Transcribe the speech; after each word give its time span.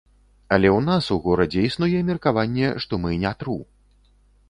Але 0.55 0.69
ў 0.69 0.79
нас 0.87 1.09
у 1.17 1.19
горадзе 1.27 1.63
існуе 1.69 1.99
меркаванне, 2.09 2.75
што 2.87 2.93
мы 3.07 3.23
не 3.27 3.39
тру. 3.45 3.59